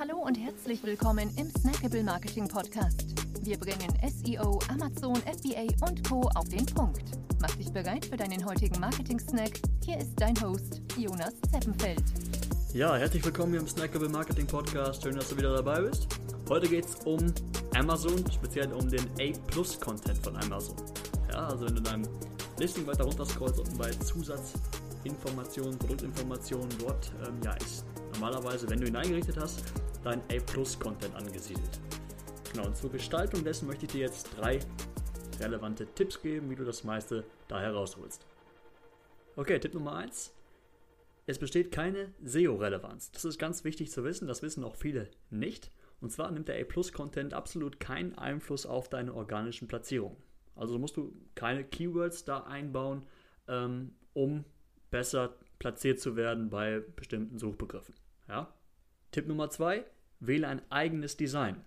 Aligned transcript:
Hallo 0.00 0.16
und 0.16 0.34
herzlich 0.34 0.82
willkommen 0.82 1.30
im 1.36 1.50
Snackable 1.50 2.02
Marketing 2.02 2.48
Podcast. 2.48 3.04
Wir 3.42 3.58
bringen 3.58 3.92
SEO, 4.08 4.58
Amazon, 4.70 5.14
FBA 5.16 5.66
und 5.86 6.08
Co. 6.08 6.22
auf 6.36 6.48
den 6.48 6.64
Punkt. 6.64 7.02
Mach 7.38 7.54
dich 7.56 7.70
bereit 7.70 8.06
für 8.06 8.16
deinen 8.16 8.42
heutigen 8.46 8.80
Marketing-Snack. 8.80 9.60
Hier 9.84 9.98
ist 9.98 10.18
dein 10.18 10.40
Host, 10.40 10.80
Jonas 10.96 11.34
Zeppenfeld. 11.52 12.02
Ja, 12.72 12.96
herzlich 12.96 13.22
willkommen 13.22 13.52
hier 13.52 13.60
im 13.60 13.68
Snackable 13.68 14.08
Marketing 14.08 14.46
Podcast. 14.46 15.02
Schön, 15.02 15.16
dass 15.16 15.28
du 15.28 15.36
wieder 15.36 15.54
dabei 15.54 15.82
bist. 15.82 16.06
Heute 16.48 16.66
geht 16.66 16.86
es 16.86 16.94
um 17.04 17.18
Amazon, 17.74 18.24
speziell 18.32 18.72
um 18.72 18.88
den 18.88 19.06
A-Plus-Content 19.20 20.16
von 20.16 20.34
Amazon. 20.36 20.76
Ja, 21.30 21.48
also 21.48 21.66
wenn 21.66 21.74
du 21.74 21.82
deinem 21.82 22.08
Listing 22.58 22.86
weiter 22.86 23.04
runter 23.04 23.26
scrollst, 23.26 23.58
unten 23.58 23.76
bei 23.76 23.90
Zusatzinformationen, 23.90 25.78
Produktinformationen, 25.78 26.70
dort 26.78 27.12
ähm, 27.26 27.38
ja, 27.44 27.52
ist 27.56 27.84
normalerweise, 28.14 28.66
wenn 28.70 28.80
du 28.80 28.86
ihn 28.86 28.96
eingerichtet 28.96 29.36
hast, 29.38 29.62
dein 30.02 30.20
A-Plus-Content 30.30 31.14
angesiedelt. 31.14 31.80
Genau, 32.52 32.66
und 32.66 32.76
zur 32.76 32.90
Gestaltung 32.90 33.44
dessen 33.44 33.66
möchte 33.66 33.86
ich 33.86 33.92
dir 33.92 34.00
jetzt 34.00 34.28
drei 34.36 34.60
relevante 35.38 35.86
Tipps 35.86 36.20
geben, 36.20 36.50
wie 36.50 36.56
du 36.56 36.64
das 36.64 36.84
meiste 36.84 37.24
da 37.48 37.60
herausholst. 37.60 38.26
Okay, 39.36 39.58
Tipp 39.58 39.74
Nummer 39.74 39.96
1. 39.96 40.34
Es 41.26 41.38
besteht 41.38 41.70
keine 41.70 42.12
SEO-Relevanz. 42.24 43.12
Das 43.12 43.24
ist 43.24 43.38
ganz 43.38 43.64
wichtig 43.64 43.90
zu 43.90 44.04
wissen, 44.04 44.26
das 44.26 44.42
wissen 44.42 44.64
auch 44.64 44.74
viele 44.74 45.08
nicht. 45.30 45.70
Und 46.00 46.10
zwar 46.10 46.30
nimmt 46.30 46.48
der 46.48 46.60
A-Plus-Content 46.60 47.34
absolut 47.34 47.78
keinen 47.78 48.16
Einfluss 48.16 48.66
auf 48.66 48.88
deine 48.88 49.14
organischen 49.14 49.68
Platzierungen. 49.68 50.16
Also 50.56 50.78
musst 50.78 50.96
du 50.96 51.14
keine 51.34 51.64
Keywords 51.64 52.24
da 52.24 52.40
einbauen, 52.40 53.06
ähm, 53.48 53.94
um 54.12 54.44
besser 54.90 55.36
platziert 55.58 56.00
zu 56.00 56.16
werden 56.16 56.50
bei 56.50 56.80
bestimmten 56.96 57.38
Suchbegriffen. 57.38 57.94
Ja? 58.28 58.52
Tipp 59.10 59.26
Nummer 59.26 59.50
zwei, 59.50 59.84
wähle 60.20 60.48
ein 60.48 60.62
eigenes 60.70 61.16
Design. 61.16 61.64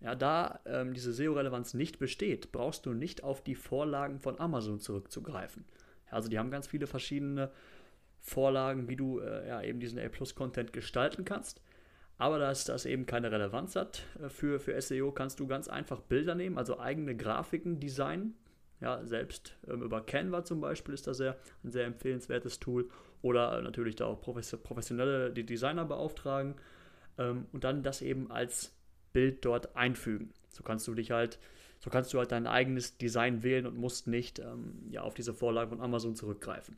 Ja, 0.00 0.14
da 0.14 0.60
ähm, 0.66 0.92
diese 0.94 1.12
SEO-Relevanz 1.12 1.74
nicht 1.74 1.98
besteht, 1.98 2.52
brauchst 2.52 2.86
du 2.86 2.92
nicht 2.92 3.24
auf 3.24 3.42
die 3.42 3.54
Vorlagen 3.54 4.20
von 4.20 4.38
Amazon 4.38 4.78
zurückzugreifen. 4.78 5.64
Ja, 6.06 6.12
also 6.12 6.28
die 6.28 6.38
haben 6.38 6.50
ganz 6.50 6.66
viele 6.66 6.86
verschiedene 6.86 7.50
Vorlagen, 8.20 8.88
wie 8.88 8.96
du 8.96 9.20
äh, 9.20 9.48
ja, 9.48 9.62
eben 9.62 9.80
diesen 9.80 9.98
A-Plus-Content 9.98 10.72
gestalten 10.72 11.24
kannst. 11.24 11.62
Aber 12.18 12.38
dass 12.38 12.64
das 12.64 12.86
eben 12.86 13.06
keine 13.06 13.30
Relevanz 13.30 13.76
hat 13.76 14.04
äh, 14.22 14.28
für, 14.28 14.60
für 14.60 14.80
SEO, 14.80 15.12
kannst 15.12 15.40
du 15.40 15.46
ganz 15.46 15.68
einfach 15.68 16.00
Bilder 16.00 16.34
nehmen, 16.34 16.58
also 16.58 16.78
eigene 16.78 17.16
Grafiken 17.16 17.80
designen. 17.80 18.34
Ja, 18.80 19.06
selbst 19.06 19.56
ähm, 19.66 19.82
über 19.82 20.04
Canva 20.04 20.44
zum 20.44 20.60
Beispiel 20.60 20.92
ist 20.92 21.06
das 21.06 21.16
sehr, 21.16 21.38
ein 21.64 21.70
sehr 21.70 21.86
empfehlenswertes 21.86 22.60
Tool. 22.60 22.90
Oder 23.22 23.62
natürlich 23.62 23.96
da 23.96 24.04
auch 24.06 24.20
professionelle 24.20 25.30
Designer 25.32 25.86
beauftragen 25.86 26.56
ähm, 27.18 27.46
und 27.52 27.64
dann 27.64 27.82
das 27.82 28.02
eben 28.02 28.30
als 28.30 28.72
Bild 29.12 29.44
dort 29.44 29.76
einfügen. 29.76 30.32
So 30.50 30.62
kannst 30.62 30.86
du 30.88 30.94
dich 30.94 31.10
halt, 31.10 31.38
so 31.80 31.90
kannst 31.90 32.12
du 32.12 32.18
halt 32.18 32.32
dein 32.32 32.46
eigenes 32.46 32.98
Design 32.98 33.42
wählen 33.42 33.66
und 33.66 33.76
musst 33.76 34.06
nicht 34.06 34.38
ähm, 34.38 34.86
ja, 34.90 35.02
auf 35.02 35.14
diese 35.14 35.34
Vorlage 35.34 35.70
von 35.70 35.80
Amazon 35.80 36.16
zurückgreifen. 36.16 36.76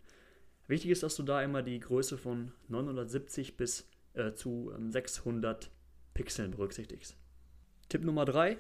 Wichtig 0.69 0.91
ist, 0.91 1.03
dass 1.03 1.17
du 1.17 1.22
da 1.22 1.42
immer 1.42 1.62
die 1.62 1.80
Größe 1.80 2.19
von 2.19 2.53
970 2.69 3.56
bis 3.56 3.89
äh, 4.14 4.34
zu 4.34 4.72
ähm, 4.77 4.92
600 4.92 5.70
Pixeln 6.14 6.50
berücksichtigst. 6.52 7.17
Tipp 7.89 8.05
Nummer 8.05 8.25
3. 8.25 8.58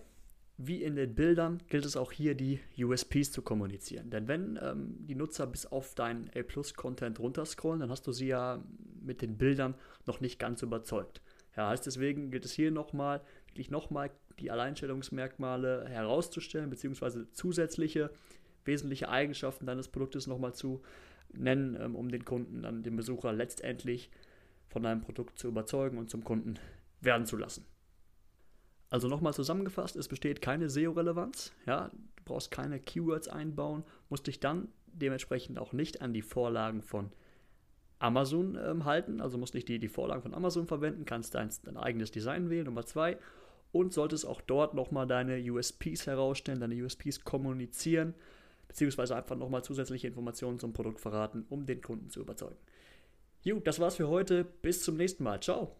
Wie 0.60 0.82
in 0.82 0.96
den 0.96 1.14
Bildern 1.14 1.62
gilt 1.68 1.84
es 1.84 1.96
auch 1.96 2.10
hier, 2.10 2.34
die 2.34 2.58
USPs 2.76 3.30
zu 3.30 3.42
kommunizieren. 3.42 4.10
Denn 4.10 4.26
wenn 4.26 4.58
ähm, 4.60 4.96
die 5.06 5.14
Nutzer 5.14 5.46
bis 5.46 5.66
auf 5.66 5.94
deinen 5.94 6.30
A-Plus-Content 6.34 7.20
runterscrollen, 7.20 7.78
dann 7.78 7.90
hast 7.90 8.08
du 8.08 8.12
sie 8.12 8.26
ja 8.26 8.64
mit 9.00 9.22
den 9.22 9.38
Bildern 9.38 9.74
noch 10.04 10.20
nicht 10.20 10.40
ganz 10.40 10.62
überzeugt. 10.62 11.20
Ja, 11.58 11.70
heißt 11.70 11.84
deswegen 11.86 12.30
gilt 12.30 12.44
es 12.44 12.52
hier 12.52 12.70
nochmal, 12.70 13.20
wirklich 13.48 13.68
nochmal 13.68 14.12
die 14.38 14.52
Alleinstellungsmerkmale 14.52 15.88
herauszustellen, 15.88 16.70
beziehungsweise 16.70 17.32
zusätzliche 17.32 18.12
wesentliche 18.64 19.08
Eigenschaften 19.08 19.66
deines 19.66 19.88
Produktes 19.88 20.28
nochmal 20.28 20.54
zu 20.54 20.82
nennen, 21.32 21.76
ähm, 21.80 21.96
um 21.96 22.10
den 22.10 22.24
Kunden, 22.24 22.62
dann 22.62 22.84
den 22.84 22.94
Besucher 22.94 23.32
letztendlich 23.32 24.08
von 24.68 24.84
deinem 24.84 25.00
Produkt 25.00 25.36
zu 25.36 25.48
überzeugen 25.48 25.98
und 25.98 26.08
zum 26.08 26.22
Kunden 26.22 26.60
werden 27.00 27.26
zu 27.26 27.36
lassen. 27.36 27.66
Also 28.88 29.08
nochmal 29.08 29.34
zusammengefasst, 29.34 29.96
es 29.96 30.06
besteht 30.06 30.40
keine 30.40 30.70
SEO-Relevanz. 30.70 31.52
Ja, 31.66 31.90
du 32.14 32.22
brauchst 32.24 32.52
keine 32.52 32.78
Keywords 32.78 33.26
einbauen, 33.26 33.82
musst 34.10 34.28
dich 34.28 34.38
dann 34.38 34.68
dementsprechend 34.86 35.58
auch 35.58 35.72
nicht 35.72 36.02
an 36.02 36.14
die 36.14 36.22
Vorlagen 36.22 36.82
von 36.82 37.10
Amazon 37.98 38.58
ähm, 38.62 38.84
halten, 38.84 39.20
also 39.20 39.38
musst 39.38 39.54
nicht 39.54 39.68
die, 39.68 39.78
die 39.78 39.88
Vorlagen 39.88 40.22
von 40.22 40.34
Amazon 40.34 40.66
verwenden, 40.66 41.04
kannst 41.04 41.34
dein, 41.34 41.50
dein 41.64 41.76
eigenes 41.76 42.10
Design 42.10 42.50
wählen, 42.50 42.66
Nummer 42.66 42.86
zwei, 42.86 43.18
und 43.72 43.92
solltest 43.92 44.26
auch 44.26 44.40
dort 44.40 44.74
nochmal 44.74 45.06
deine 45.06 45.38
USPs 45.40 46.06
herausstellen, 46.06 46.60
deine 46.60 46.82
USPs 46.82 47.24
kommunizieren, 47.24 48.14
beziehungsweise 48.66 49.16
einfach 49.16 49.36
nochmal 49.36 49.62
zusätzliche 49.62 50.06
Informationen 50.06 50.58
zum 50.58 50.72
Produkt 50.72 51.00
verraten, 51.00 51.44
um 51.48 51.66
den 51.66 51.82
Kunden 51.82 52.10
zu 52.10 52.20
überzeugen. 52.20 52.56
Gut, 53.44 53.66
das 53.66 53.78
war's 53.78 53.96
für 53.96 54.08
heute. 54.08 54.44
Bis 54.44 54.82
zum 54.82 54.96
nächsten 54.96 55.24
Mal. 55.24 55.40
Ciao. 55.40 55.76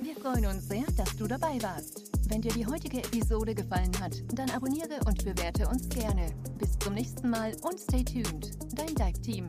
Wir 0.00 0.14
freuen 0.16 0.46
uns 0.46 0.68
sehr, 0.68 0.84
dass 0.96 1.16
du 1.16 1.26
dabei 1.26 1.60
warst. 1.62 2.05
Wenn 2.28 2.42
dir 2.42 2.52
die 2.52 2.66
heutige 2.66 2.98
Episode 2.98 3.54
gefallen 3.54 3.92
hat, 4.00 4.22
dann 4.34 4.50
abonniere 4.50 4.98
und 5.06 5.24
bewerte 5.24 5.68
uns 5.68 5.88
gerne. 5.88 6.26
Bis 6.58 6.76
zum 6.78 6.94
nächsten 6.94 7.30
Mal 7.30 7.52
und 7.62 7.78
stay 7.78 8.02
tuned. 8.02 8.50
Dein 8.74 8.94
Dive 8.94 9.22
Team. 9.22 9.48